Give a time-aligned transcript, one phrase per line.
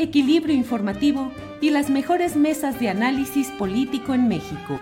[0.00, 4.80] equilibrio informativo y las mejores mesas de análisis político en México.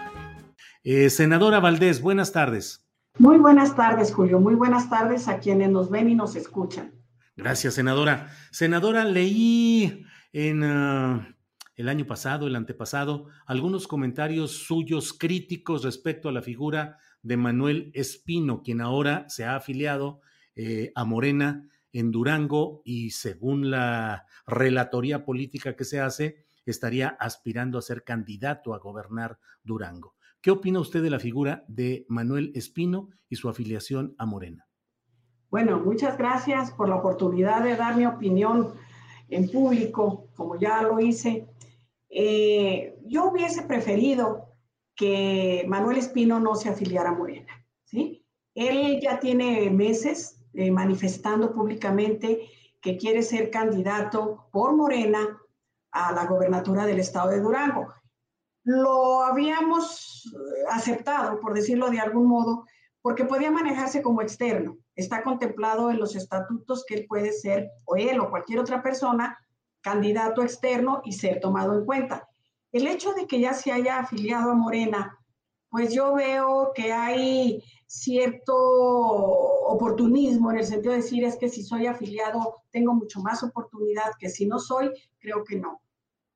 [0.85, 2.87] Eh, senadora Valdés, buenas tardes.
[3.19, 4.39] Muy buenas tardes, Julio.
[4.39, 6.95] Muy buenas tardes a quienes nos ven y nos escuchan.
[7.37, 8.31] Gracias, senadora.
[8.53, 11.35] Senadora, leí en ah,
[11.75, 17.91] el año pasado, el antepasado, algunos comentarios suyos críticos respecto a la figura de Manuel
[17.95, 20.21] Espino, quien ahora se ha afiliado
[20.55, 27.79] eh, a Morena en Durango y según la relatoría política que se hace, estaría aspirando
[27.79, 30.15] a ser candidato a gobernar Durango.
[30.41, 34.67] ¿Qué opina usted de la figura de Manuel Espino y su afiliación a Morena?
[35.51, 38.75] Bueno, muchas gracias por la oportunidad de dar mi opinión
[39.29, 41.49] en público, como ya lo hice.
[42.11, 44.55] Eh, yo hubiese preferido
[44.95, 48.25] que Manuel Espino no se afiliara a Morena, ¿sí?
[48.55, 52.49] Él ya tiene meses eh, manifestando públicamente
[52.81, 55.39] que quiere ser candidato por Morena
[55.91, 57.93] a la gobernatura del estado de Durango.
[58.65, 62.65] Lo habíamos eh, aceptado, por decirlo de algún modo,
[63.03, 64.77] porque podía manejarse como externo.
[64.95, 69.39] Está contemplado en los estatutos que él puede ser, o él o cualquier otra persona,
[69.81, 72.29] candidato externo y ser tomado en cuenta.
[72.73, 75.19] El hecho de que ya se haya afiliado a Morena,
[75.71, 78.55] pues yo veo que hay cierto
[79.69, 84.13] oportunismo en el sentido de decir es que si soy afiliado tengo mucho más oportunidad
[84.19, 85.83] que si no soy, creo que no.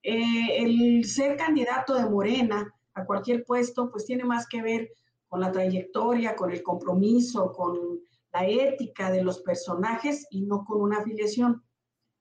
[0.02, 4.90] Eh, el ser candidato de Morena a cualquier puesto, pues tiene más que ver
[5.28, 8.00] con la trayectoria, con el compromiso, con
[8.32, 11.62] la ética de los personajes y no con una afiliación.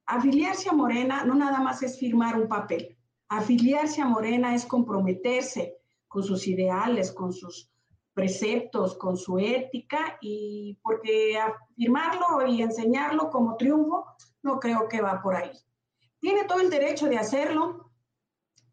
[0.05, 2.97] Afiliarse a Morena no nada más es firmar un papel.
[3.27, 7.70] Afiliarse a Morena es comprometerse con sus ideales, con sus
[8.13, 14.05] preceptos, con su ética y porque afirmarlo y enseñarlo como triunfo,
[14.43, 15.51] no creo que va por ahí.
[16.19, 17.91] Tiene todo el derecho de hacerlo.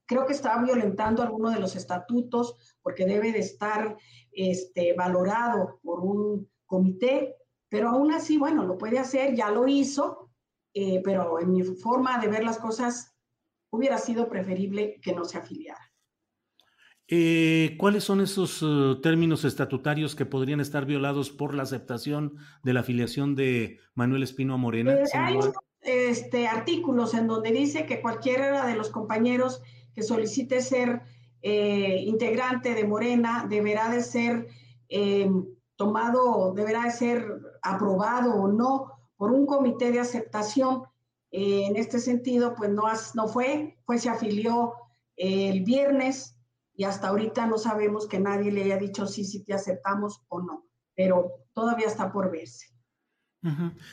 [0.07, 3.97] Creo que está violentando alguno de los estatutos porque debe de estar
[4.33, 7.37] este, valorado por un comité,
[7.69, 10.31] pero aún así, bueno, lo puede hacer, ya lo hizo,
[10.75, 13.15] eh, pero en mi forma de ver las cosas
[13.71, 15.88] hubiera sido preferible que no se afiliara.
[17.11, 22.75] Eh, ¿Cuáles son esos uh, términos estatutarios que podrían estar violados por la aceptación de
[22.75, 24.93] la afiliación de Manuel Espino a Morena?
[24.93, 25.39] Eh, hay
[25.81, 29.63] este, artículos en donde dice que cualquiera de los compañeros
[29.95, 31.01] que solicite ser
[31.41, 34.47] eh, integrante de Morena deberá de ser
[34.91, 37.27] em, tomado, deberá de ser
[37.63, 40.83] aprobado o no por un comité de aceptación.
[41.31, 44.75] en este sentido, pues no, no fue, pues se afilió
[45.17, 46.38] el viernes
[46.79, 50.41] y hasta ahorita no sabemos que nadie le haya dicho sí, sí te aceptamos o
[50.41, 52.69] no, pero todavía está por verse.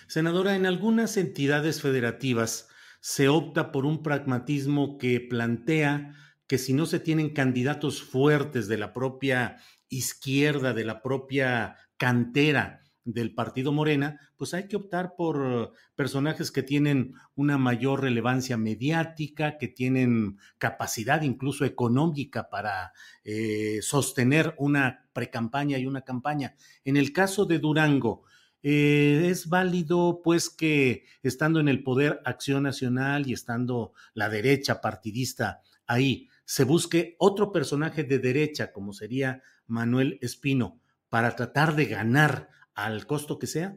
[0.07, 2.69] Senadora, en algunas entidades federativas
[3.01, 6.13] se opta por un pragmatismo que plantea
[6.45, 9.57] que si no se tienen candidatos fuertes de la propia
[9.89, 16.63] izquierda, de la propia cantera del partido Morena, pues hay que optar por personajes que
[16.63, 22.93] tienen una mayor relevancia mediática, que tienen capacidad incluso económica para
[23.23, 26.55] eh, sostener una precampaña y una campaña.
[26.83, 28.23] En el caso de Durango,
[28.63, 34.81] eh, es válido pues que estando en el poder Acción Nacional y estando la derecha
[34.81, 40.79] partidista ahí, se busque otro personaje de derecha como sería Manuel Espino
[41.09, 43.75] para tratar de ganar al costo que sea?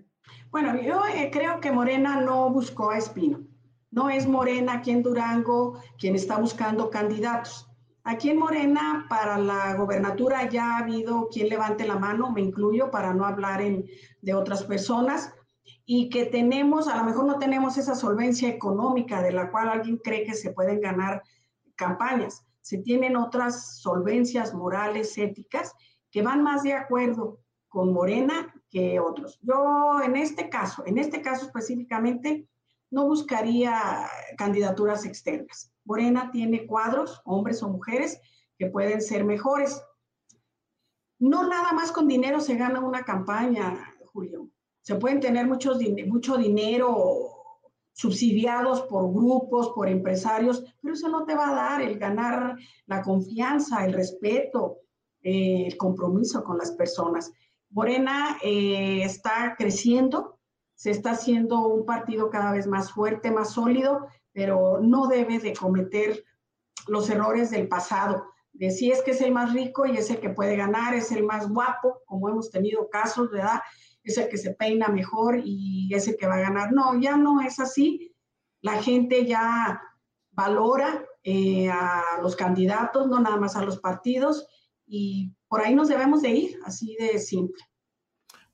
[0.50, 3.40] Bueno, yo eh, creo que Morena no buscó a Espino.
[3.90, 7.66] No es Morena aquí en Durango quien está buscando candidatos.
[8.04, 12.90] Aquí en Morena, para la gobernatura ya ha habido quien levante la mano, me incluyo,
[12.90, 13.62] para no hablar
[14.22, 15.34] de otras personas,
[15.84, 19.98] y que tenemos, a lo mejor no tenemos esa solvencia económica de la cual alguien
[19.98, 21.22] cree que se pueden ganar
[21.76, 22.46] campañas.
[22.62, 25.74] Se tienen otras solvencias morales, éticas,
[26.10, 29.38] que van más de acuerdo con Morena que otros.
[29.42, 32.46] Yo en este caso, en este caso específicamente,
[32.90, 35.72] no buscaría candidaturas externas.
[35.84, 38.20] Morena tiene cuadros, hombres o mujeres,
[38.58, 39.82] que pueden ser mejores.
[41.18, 44.50] No nada más con dinero se gana una campaña, Julio.
[44.82, 47.38] Se pueden tener muchos, mucho dinero
[47.92, 52.56] subsidiados por grupos, por empresarios, pero eso no te va a dar el ganar
[52.86, 54.78] la confianza, el respeto,
[55.20, 57.32] eh, el compromiso con las personas.
[57.70, 60.38] Morena eh, está creciendo,
[60.74, 65.52] se está haciendo un partido cada vez más fuerte, más sólido, pero no debe de
[65.52, 66.24] cometer
[66.86, 70.20] los errores del pasado, de si es que es el más rico y es el
[70.20, 73.60] que puede ganar, es el más guapo, como hemos tenido casos, ¿verdad?
[74.02, 76.72] Es el que se peina mejor y es el que va a ganar.
[76.72, 78.14] No, ya no es así.
[78.60, 79.82] La gente ya
[80.30, 84.46] valora eh, a los candidatos, no nada más a los partidos,
[84.86, 87.62] y por ahí nos debemos de ir, así de simple.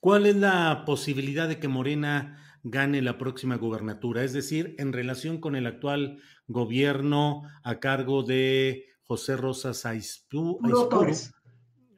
[0.00, 5.38] ¿Cuál es la posibilidad de que Morena gane la próxima gubernatura, es decir, en relación
[5.38, 6.18] con el actual
[6.48, 11.32] gobierno a cargo de José Rosas Aispuro, Torres.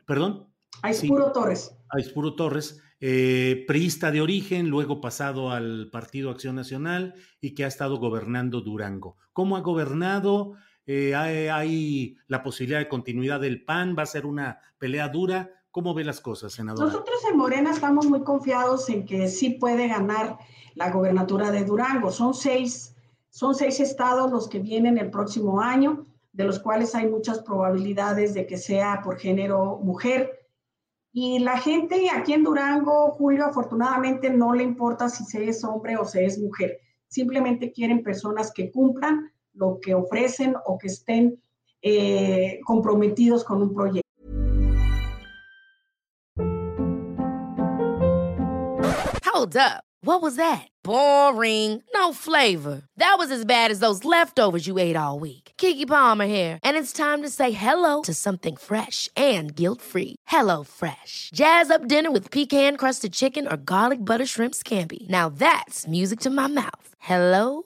[0.07, 0.53] ¿Perdón?
[0.83, 1.77] Aispuro Torres.
[1.89, 7.69] Aispuro Torres, eh, priista de origen, luego pasado al Partido Acción Nacional y que ha
[7.69, 9.17] estado gobernando Durango.
[9.33, 10.55] ¿Cómo ha gobernado?
[10.87, 15.51] Eh, hay, la posibilidad de continuidad del PAN, va a ser una pelea dura.
[15.73, 16.87] ¿Cómo ve las cosas, senadora?
[16.87, 20.39] Nosotros en Morena estamos muy confiados en que sí puede ganar
[20.75, 22.11] la gobernatura de Durango.
[22.11, 22.95] Son seis,
[23.31, 28.33] son seis estados los que vienen el próximo año, de los cuales hay muchas probabilidades
[28.33, 30.49] de que sea por género mujer.
[31.13, 35.97] Y la gente aquí en Durango, Julio, afortunadamente no le importa si se es hombre
[35.97, 36.79] o se es mujer.
[37.09, 41.39] Simplemente quieren personas que cumplan lo que ofrecen o que estén
[41.83, 44.07] eh, comprometidos con un proyecto.
[49.25, 49.85] Hold up.
[50.01, 50.69] What was that?
[50.83, 51.83] Boring.
[51.93, 52.83] No flavor.
[52.97, 55.53] That was as bad as those leftovers you ate all week.
[55.59, 60.17] Kiki Palmer here, and it's time to say hello to something fresh and guilt-free.
[60.27, 61.31] Hello Fresh.
[61.35, 65.09] Jazz up dinner with pecan-crusted chicken or garlic butter shrimp scampi.
[65.09, 66.89] Now that's music to my mouth.
[66.99, 67.66] Hello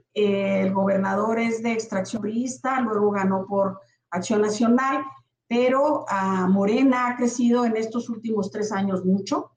[0.13, 3.79] el gobernador es de extracción priista, luego ganó por
[4.09, 5.03] Acción Nacional,
[5.47, 9.51] pero a Morena ha crecido en estos últimos tres años mucho.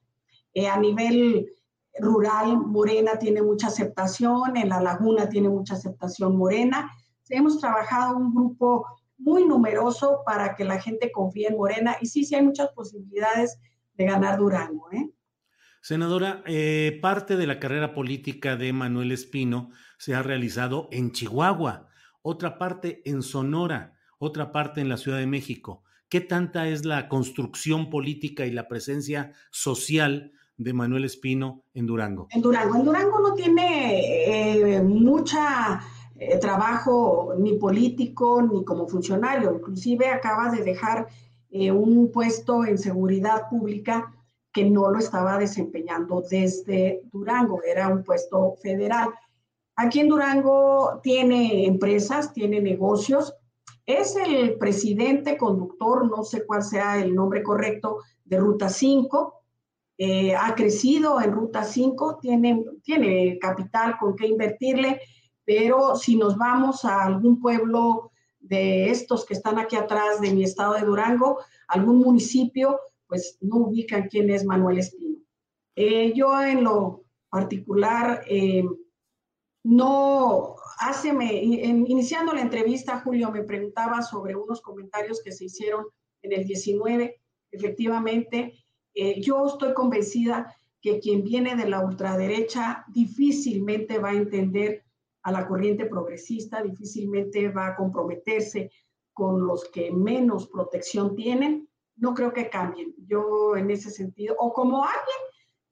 [0.53, 1.49] Eh, a nivel
[1.99, 6.91] rural, Morena tiene mucha aceptación, en la laguna tiene mucha aceptación Morena.
[7.29, 8.87] Hemos trabajado un grupo
[9.19, 13.59] muy numeroso para que la gente confíe en Morena y sí, sí hay muchas posibilidades
[13.95, 14.91] de ganar Durango.
[14.93, 15.11] ¿eh?
[15.85, 21.89] Senadora, eh, parte de la carrera política de Manuel Espino se ha realizado en Chihuahua,
[22.23, 25.83] otra parte en Sonora, otra parte en la Ciudad de México.
[26.09, 32.29] ¿Qué tanta es la construcción política y la presencia social de Manuel Espino en Durango?
[32.31, 32.77] En Durango.
[32.77, 35.83] En Durango no tiene eh, mucha
[36.17, 39.53] eh, trabajo ni político ni como funcionario.
[39.53, 41.09] Inclusive acaba de dejar
[41.51, 44.13] un puesto en seguridad pública
[44.55, 49.11] que no lo estaba desempeñando desde Durango, era un puesto federal.
[49.75, 53.35] Aquí en Durango tiene empresas, tiene negocios,
[53.85, 59.35] es el presidente conductor, no sé cuál sea el nombre correcto, de Ruta 5,
[59.99, 65.01] eh, ha crecido en Ruta 5, tiene, tiene capital con qué invertirle,
[65.45, 70.45] pero si nos vamos a algún pueblo de estos que están aquí atrás de mi
[70.45, 72.79] estado de Durango, algún municipio,
[73.15, 75.19] pues no ubican quién es Manuel Espino.
[75.77, 78.65] Eh, yo en lo particular, eh,
[79.63, 85.87] no hace, iniciando la entrevista, Julio me preguntaba sobre unos comentarios que se hicieron
[86.23, 87.21] en el 19.
[87.53, 94.83] Efectivamente, eh, yo estoy convencida que quien viene de la ultraderecha difícilmente va a entender
[95.23, 98.73] a la corriente progresista, difícilmente va a comprometerse
[99.13, 101.69] con los que menos protección tienen.
[101.97, 102.95] No creo que cambien.
[103.07, 105.19] Yo en ese sentido, o como alguien,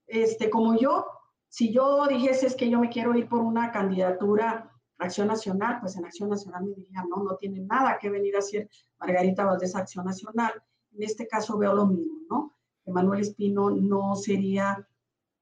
[0.07, 1.07] este, como yo,
[1.49, 5.97] si yo dijese es que yo me quiero ir por una candidatura Acción Nacional, pues
[5.97, 9.75] en Acción Nacional me diría, no, no tiene nada que venir a hacer Margarita Valdés
[9.75, 10.53] Acción Nacional.
[10.93, 12.55] En este caso veo lo mismo, ¿no?
[12.87, 14.87] Manuel Espino no sería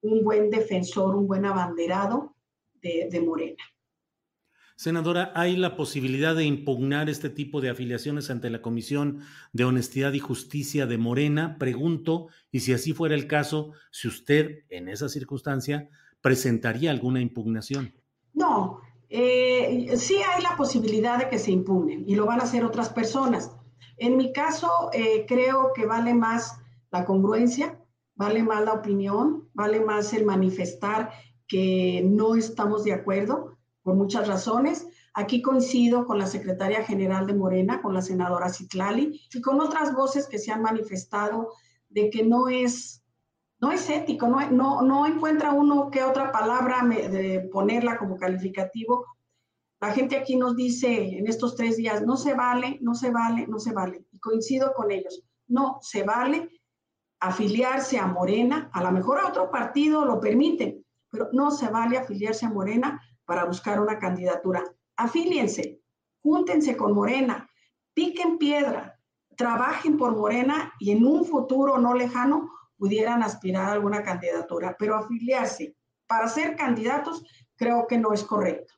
[0.02, 2.34] un buen defensor, un buen abanderado
[2.80, 3.62] de, Morena.
[4.80, 9.18] Senadora, ¿hay la posibilidad de impugnar este tipo de afiliaciones ante la Comisión
[9.52, 11.58] de Honestidad y Justicia de Morena?
[11.58, 15.90] Pregunto, y si así fuera el caso, si usted en esa circunstancia
[16.22, 17.92] presentaría alguna impugnación.
[18.32, 22.64] No, eh, sí hay la posibilidad de que se impugnen y lo van a hacer
[22.64, 23.54] otras personas.
[23.98, 26.58] En mi caso, eh, creo que vale más
[26.90, 27.78] la congruencia,
[28.14, 31.10] vale más la opinión, vale más el manifestar
[31.46, 34.86] que no estamos de acuerdo por muchas razones.
[35.14, 39.94] Aquí coincido con la secretaria general de Morena, con la senadora Citlali y con otras
[39.94, 41.52] voces que se han manifestado
[41.88, 43.02] de que no es,
[43.60, 49.06] no es ético, no, no, no encuentra uno que otra palabra de ponerla como calificativo.
[49.80, 53.46] La gente aquí nos dice en estos tres días, no se vale, no se vale,
[53.48, 54.04] no se vale.
[54.12, 56.48] Y coincido con ellos, no se vale
[57.18, 61.98] afiliarse a Morena, a lo mejor a otro partido lo permiten, pero no se vale
[61.98, 64.64] afiliarse a Morena para buscar una candidatura.
[64.96, 65.80] Afíliense,
[66.20, 67.48] júntense con Morena,
[67.94, 68.98] piquen piedra,
[69.36, 74.96] trabajen por Morena y en un futuro no lejano pudieran aspirar a alguna candidatura, pero
[74.96, 75.76] afiliarse
[76.08, 78.74] para ser candidatos creo que no es correcto.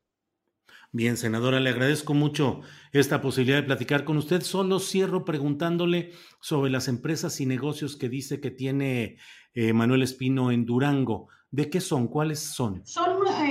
[0.90, 2.61] Bien, senadora, le agradezco mucho
[2.92, 4.42] esta posibilidad de platicar con usted.
[4.42, 9.16] Solo cierro preguntándole sobre las empresas y negocios que dice que tiene
[9.54, 11.28] eh, Manuel Espino en Durango.
[11.50, 12.09] ¿De qué son?
[12.09, 12.82] ¿Cuáles son?
[12.87, 13.41] Son eh,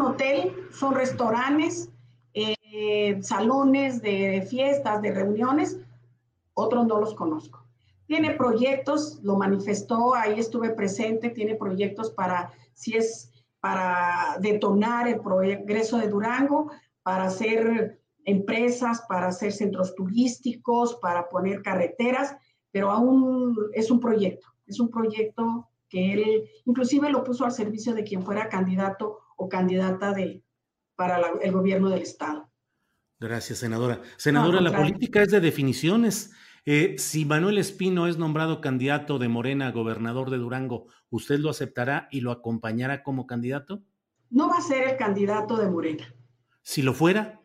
[0.00, 1.90] un hotel, son restaurantes,
[2.34, 5.78] eh, salones de fiestas, de reuniones.
[6.54, 7.64] Otros no los conozco.
[8.06, 13.30] Tiene proyectos, lo manifestó, ahí estuve presente, tiene proyectos para, si es
[13.60, 16.70] para detonar el progreso de Durango,
[17.02, 22.36] para hacer empresas, para hacer centros turísticos, para poner carreteras,
[22.72, 27.94] pero aún es un proyecto, es un proyecto que él inclusive lo puso al servicio
[27.94, 30.44] de quien fuera candidato o candidata de,
[30.94, 32.50] para el gobierno del Estado.
[33.18, 34.02] Gracias, senadora.
[34.18, 36.32] Senadora, la política es de definiciones.
[36.66, 41.48] Eh, si Manuel Espino es nombrado candidato de Morena a gobernador de Durango, ¿usted lo
[41.48, 43.82] aceptará y lo acompañará como candidato?
[44.28, 46.14] No va a ser el candidato de Morena.
[46.62, 47.40] Si lo fuera.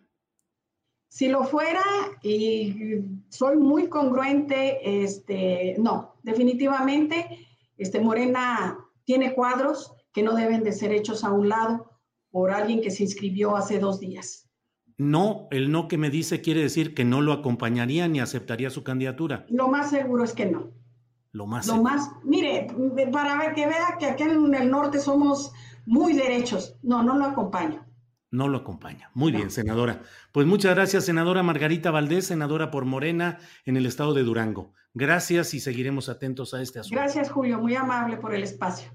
[1.08, 1.84] Si lo fuera,
[2.22, 7.48] y soy muy congruente, este, no, definitivamente,
[7.78, 11.92] este, Morena tiene cuadros que no deben de ser hechos a un lado
[12.32, 14.50] por alguien que se inscribió hace dos días.
[14.98, 18.82] No, el no que me dice quiere decir que no lo acompañaría ni aceptaría su
[18.82, 19.46] candidatura.
[19.50, 20.72] Lo más seguro es que no.
[21.34, 21.68] Lo más.
[21.68, 22.68] Lo más, mire,
[23.12, 25.52] para ver que vea que aquí en el norte somos
[25.86, 26.78] muy derechos.
[26.82, 27.86] No, no lo acompaño.
[28.32, 29.12] No lo acompaña.
[29.14, 30.02] Muy bien, senadora.
[30.32, 34.74] Pues muchas gracias, senadora Margarita Valdés, senadora por Morena en el estado de Durango.
[34.94, 37.02] Gracias y seguiremos atentos a este asunto.
[37.02, 37.60] Gracias, Julio.
[37.60, 38.95] Muy amable por el espacio.